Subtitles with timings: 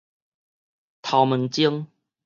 [1.03, 1.85] 頭毛精